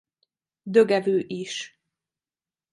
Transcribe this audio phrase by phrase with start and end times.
[0.63, 1.79] Dögevő is.